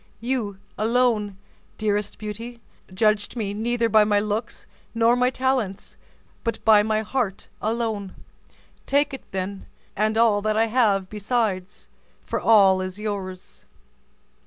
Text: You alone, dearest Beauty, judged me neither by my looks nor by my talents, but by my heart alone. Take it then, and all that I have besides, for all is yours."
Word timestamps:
You 0.19 0.57
alone, 0.79 1.37
dearest 1.77 2.17
Beauty, 2.17 2.59
judged 2.91 3.35
me 3.35 3.53
neither 3.53 3.87
by 3.87 4.03
my 4.03 4.19
looks 4.19 4.65
nor 4.95 5.15
by 5.15 5.19
my 5.19 5.29
talents, 5.29 5.95
but 6.43 6.57
by 6.65 6.81
my 6.81 7.01
heart 7.01 7.49
alone. 7.61 8.15
Take 8.87 9.13
it 9.13 9.31
then, 9.31 9.67
and 9.95 10.17
all 10.17 10.41
that 10.41 10.57
I 10.57 10.65
have 10.65 11.07
besides, 11.07 11.87
for 12.25 12.39
all 12.39 12.81
is 12.81 12.97
yours." 12.97 13.67